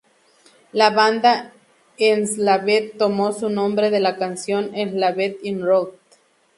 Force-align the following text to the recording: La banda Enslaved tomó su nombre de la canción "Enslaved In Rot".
La 0.71 0.89
banda 0.89 1.53
Enslaved 1.99 2.97
tomó 2.97 3.33
su 3.33 3.51
nombre 3.51 3.91
de 3.91 3.99
la 3.99 4.17
canción 4.17 4.73
"Enslaved 4.73 5.35
In 5.43 5.61
Rot". 5.63 5.93